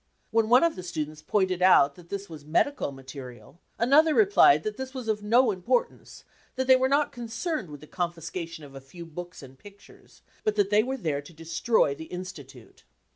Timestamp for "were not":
6.75-7.11